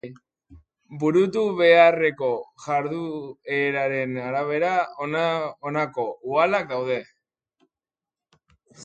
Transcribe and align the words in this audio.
Burutu 1.01 1.41
beharreko 1.57 2.29
jardueraren 2.63 4.17
arabera 4.31 4.71
honako 5.05 6.07
uhalak 6.33 6.67
daude. 6.73 6.97